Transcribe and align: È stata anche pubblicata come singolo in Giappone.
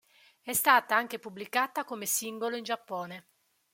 È 0.41 0.51
stata 0.51 0.95
anche 0.95 1.19
pubblicata 1.19 1.83
come 1.83 2.07
singolo 2.07 2.55
in 2.55 2.63
Giappone. 2.63 3.27